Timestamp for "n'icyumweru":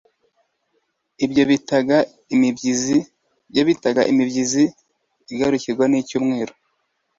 5.87-6.53